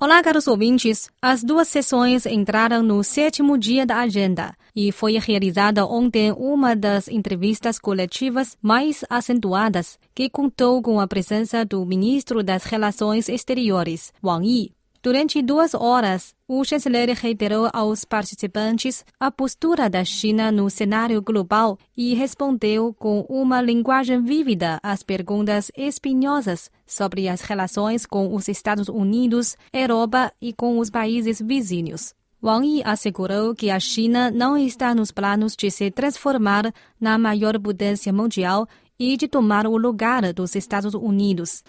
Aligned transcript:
Olá, 0.00 0.22
caros 0.22 0.46
ouvintes. 0.46 1.10
As 1.20 1.42
duas 1.42 1.66
sessões 1.66 2.24
entraram 2.24 2.84
no 2.84 3.02
sétimo 3.02 3.58
dia 3.58 3.84
da 3.84 3.98
agenda 3.98 4.54
e 4.72 4.92
foi 4.92 5.18
realizada 5.18 5.84
ontem 5.84 6.30
uma 6.30 6.76
das 6.76 7.08
entrevistas 7.08 7.80
coletivas 7.80 8.56
mais 8.62 9.04
acentuadas, 9.10 9.98
que 10.14 10.30
contou 10.30 10.80
com 10.80 11.00
a 11.00 11.08
presença 11.08 11.64
do 11.64 11.84
ministro 11.84 12.44
das 12.44 12.62
Relações 12.62 13.28
Exteriores, 13.28 14.12
Wang 14.22 14.46
Yi. 14.46 14.77
Durante 15.00 15.40
duas 15.40 15.74
horas, 15.74 16.34
o 16.48 16.64
chanceler 16.64 17.08
reiterou 17.16 17.70
aos 17.72 18.04
participantes 18.04 19.04
a 19.20 19.30
postura 19.30 19.88
da 19.88 20.04
China 20.04 20.50
no 20.50 20.68
cenário 20.68 21.22
global 21.22 21.78
e 21.96 22.14
respondeu 22.14 22.92
com 22.92 23.20
uma 23.28 23.62
linguagem 23.62 24.20
vívida 24.22 24.80
às 24.82 25.04
perguntas 25.04 25.70
espinhosas 25.76 26.68
sobre 26.84 27.28
as 27.28 27.42
relações 27.42 28.04
com 28.04 28.34
os 28.34 28.48
Estados 28.48 28.88
Unidos, 28.88 29.56
Europa 29.72 30.32
e 30.42 30.52
com 30.52 30.80
os 30.80 30.90
países 30.90 31.40
vizinhos. 31.40 32.12
Wang 32.42 32.66
Yi 32.66 32.82
assegurou 32.84 33.54
que 33.54 33.70
a 33.70 33.78
China 33.78 34.30
não 34.32 34.56
está 34.56 34.94
nos 34.94 35.12
planos 35.12 35.54
de 35.56 35.70
se 35.70 35.90
transformar 35.90 36.72
na 37.00 37.18
maior 37.18 37.58
potência 37.58 38.12
mundial 38.12 38.68
e 38.98 39.16
de 39.16 39.28
tomar 39.28 39.66
o 39.66 39.76
lugar 39.76 40.32
dos 40.32 40.56
Estados 40.56 40.94
Unidos. 40.94 41.62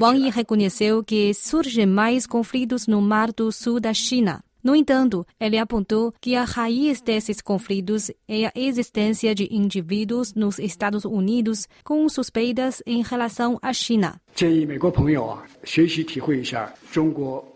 Wang 0.00 0.18
Yi 0.18 0.30
reconheceu 0.30 1.02
que 1.02 1.32
surgem 1.32 1.86
mais 1.86 2.26
conflitos 2.26 2.86
no 2.86 3.00
Mar 3.00 3.32
do 3.32 3.50
Sul 3.50 3.80
da 3.80 3.94
China. 3.94 4.42
No 4.66 4.74
entanto, 4.74 5.24
ele 5.38 5.58
apontou 5.58 6.12
que 6.20 6.34
a 6.34 6.42
raiz 6.42 7.00
desses 7.00 7.40
conflitos 7.40 8.10
é 8.26 8.46
a 8.46 8.52
existência 8.56 9.32
de 9.32 9.46
indivíduos 9.48 10.34
nos 10.34 10.58
Estados 10.58 11.04
Unidos 11.04 11.68
com 11.84 12.08
suspeitas 12.08 12.82
em 12.84 13.00
relação 13.00 13.60
à 13.62 13.72
China. 13.72 14.20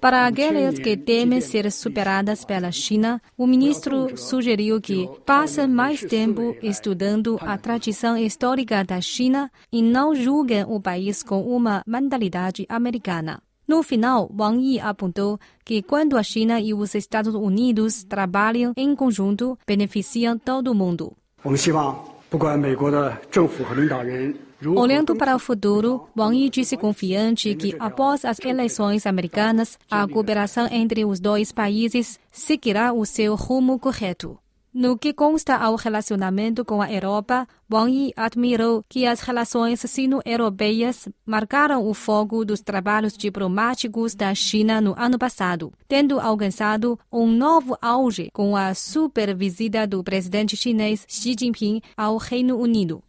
Para 0.00 0.26
aqueles 0.28 0.78
que 0.78 0.96
temem 0.96 1.40
ser 1.40 1.72
superadas 1.72 2.44
pela 2.44 2.70
China, 2.70 3.20
o 3.36 3.48
ministro 3.48 4.16
sugeriu 4.16 4.80
que 4.80 5.08
passem 5.26 5.66
mais 5.66 6.02
tempo 6.02 6.54
estudando 6.62 7.36
a 7.40 7.58
tradição 7.58 8.16
histórica 8.16 8.84
da 8.84 9.00
China 9.00 9.50
e 9.72 9.82
não 9.82 10.14
julguem 10.14 10.64
o 10.68 10.80
país 10.80 11.20
com 11.20 11.42
uma 11.42 11.82
mentalidade 11.84 12.64
americana. 12.68 13.42
No 13.72 13.82
final, 13.82 14.30
Wang 14.38 14.60
Yi 14.60 14.80
apontou 14.80 15.40
que 15.64 15.80
quando 15.80 16.18
a 16.18 16.22
China 16.22 16.60
e 16.60 16.74
os 16.74 16.94
Estados 16.94 17.34
Unidos 17.34 18.04
trabalham 18.04 18.74
em 18.76 18.94
conjunto, 18.94 19.58
beneficiam 19.66 20.36
todo 20.36 20.74
mundo. 20.74 21.16
Olhando 24.76 25.16
para 25.16 25.34
o 25.34 25.38
futuro, 25.38 26.06
Wang 26.14 26.36
Yi 26.36 26.50
disse 26.50 26.76
confiante 26.76 27.54
que 27.54 27.74
após 27.78 28.26
as 28.26 28.38
eleições 28.40 29.06
americanas, 29.06 29.78
a 29.90 30.06
cooperação 30.06 30.68
entre 30.70 31.06
os 31.06 31.18
dois 31.18 31.50
países 31.50 32.20
seguirá 32.30 32.92
o 32.92 33.06
seu 33.06 33.34
rumo 33.34 33.78
correto. 33.78 34.38
No 34.74 34.96
que 34.96 35.12
consta 35.12 35.54
ao 35.54 35.76
relacionamento 35.76 36.64
com 36.64 36.80
a 36.80 36.90
Europa, 36.90 37.46
Wang 37.70 37.92
Yi 37.92 38.12
admirou 38.16 38.82
que 38.88 39.04
as 39.04 39.20
relações 39.20 39.80
sino-europeias 39.80 41.10
marcaram 41.26 41.86
o 41.86 41.92
fogo 41.92 42.42
dos 42.42 42.62
trabalhos 42.62 43.14
diplomáticos 43.14 44.14
da 44.14 44.34
China 44.34 44.80
no 44.80 44.94
ano 44.98 45.18
passado, 45.18 45.74
tendo 45.86 46.18
alcançado 46.18 46.98
um 47.12 47.26
novo 47.26 47.76
auge 47.82 48.30
com 48.32 48.56
a 48.56 48.72
supervisita 48.72 49.86
do 49.86 50.02
presidente 50.02 50.56
chinês 50.56 51.04
Xi 51.06 51.36
Jinping 51.38 51.82
ao 51.94 52.16
Reino 52.16 52.56
Unido. 52.56 53.02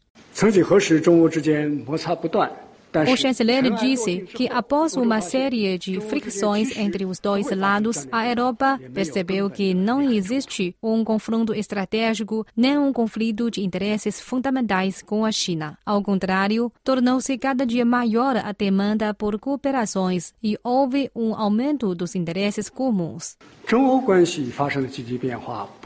O 3.12 3.18
chanceler 3.18 3.74
disse 3.76 4.22
que 4.22 4.48
após 4.48 4.96
uma 4.96 5.20
série 5.20 5.78
de 5.80 6.00
fricções 6.00 6.78
entre 6.78 7.06
os 7.06 7.20
dois 7.20 7.50
lados, 7.50 8.08
a 8.12 8.28
Europa 8.28 8.80
percebeu 8.94 9.50
que 9.50 9.74
não 9.74 10.02
existe 10.02 10.76
um 10.82 11.04
confronto 11.04 11.54
estratégico 11.56 12.46
nem 12.56 12.78
um 12.78 12.94
conflito 12.94 13.50
de 13.50 13.64
interesses 13.64 14.22
fundamentais 14.22 15.02
com 15.02 15.26
a 15.26 15.32
China. 15.32 15.78
Ao 15.84 16.04
contrário, 16.04 16.72
tornou-se 16.84 17.36
cada 17.38 17.66
dia 17.66 17.84
maior 17.84 18.38
a 18.38 18.52
demanda 18.52 19.14
por 19.14 19.40
cooperações 19.40 20.34
e 20.44 20.58
houve 20.64 21.10
um 21.16 21.34
aumento 21.34 21.96
dos 21.96 22.16
interesses 22.16 22.70
comuns. 22.70 23.38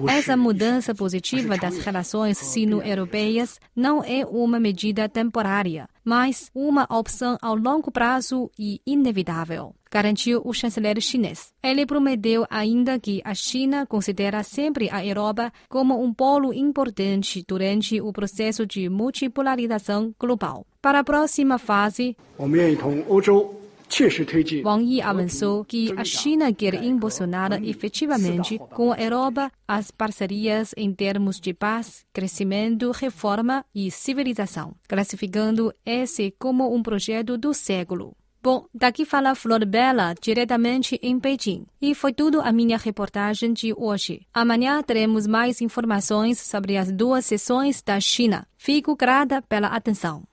Essa 0.09 0.35
mudança 0.35 0.93
positiva 0.93 1.57
das 1.57 1.77
relações 1.77 2.37
sino-europeias 2.37 3.59
não 3.75 4.03
é 4.03 4.25
uma 4.25 4.59
medida 4.59 5.07
temporária, 5.07 5.87
mas 6.07 6.49
uma 6.55 6.87
opção 6.89 7.37
ao 7.41 7.53
longo 7.53 7.91
prazo 7.91 8.49
e 8.57 8.79
inevitável, 8.87 9.75
garantiu 9.91 10.41
o 10.45 10.53
chanceler 10.53 11.01
chinês. 11.01 11.51
Ele 11.61 11.85
prometeu 11.85 12.45
ainda 12.49 12.97
que 12.97 13.21
a 13.25 13.33
China 13.33 13.85
considera 13.85 14.41
sempre 14.41 14.89
a 14.89 15.05
Europa 15.05 15.51
como 15.67 16.01
um 16.01 16.13
polo 16.13 16.53
importante 16.53 17.43
durante 17.45 17.99
o 17.99 18.13
processo 18.13 18.65
de 18.65 18.87
multipolarização 18.87 20.15
global. 20.17 20.65
Para 20.81 20.99
a 20.99 21.03
próxima 21.03 21.57
fase, 21.57 22.15
Wang 24.63 24.83
Yi 24.83 25.01
avançou 25.01 25.63
que 25.65 25.93
a 25.97 26.03
China 26.03 26.53
quer 26.53 26.83
impulsionar 26.83 27.53
efetivamente 27.63 28.59
com 28.59 28.91
a 28.91 29.01
Europa 29.01 29.51
as 29.67 29.91
parcerias 29.91 30.73
em 30.77 30.93
termos 30.93 31.39
de 31.39 31.53
paz, 31.53 32.05
crescimento, 32.13 32.91
reforma 32.91 33.65
e 33.73 33.89
civilização, 33.89 34.75
classificando 34.87 35.73
esse 35.85 36.33
como 36.37 36.73
um 36.73 36.83
projeto 36.83 37.37
do 37.37 37.53
século. 37.53 38.15
Bom, 38.41 38.65
daqui 38.73 39.03
fala 39.03 39.35
Flor 39.35 39.65
Bela, 39.65 40.13
diretamente 40.21 40.99
em 41.01 41.19
Pequim. 41.19 41.65
E 41.81 41.93
foi 41.95 42.13
tudo 42.13 42.39
a 42.39 42.51
minha 42.51 42.77
reportagem 42.77 43.51
de 43.51 43.73
hoje. 43.75 44.21
Amanhã 44.33 44.81
teremos 44.81 45.27
mais 45.27 45.59
informações 45.59 46.39
sobre 46.39 46.77
as 46.77 46.91
duas 46.91 47.25
sessões 47.25 47.81
da 47.81 47.99
China. 47.99 48.47
Fico 48.57 48.95
grata 48.95 49.41
pela 49.41 49.67
atenção. 49.67 50.23